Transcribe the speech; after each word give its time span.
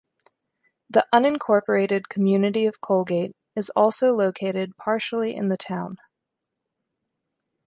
The 0.89 1.05
unincorporated 1.13 2.09
community 2.09 2.65
of 2.65 2.81
Colgate 2.81 3.35
is 3.55 3.69
also 3.75 4.15
located 4.15 4.75
partially 4.75 5.35
in 5.35 5.47
the 5.49 5.57
town. 5.57 5.97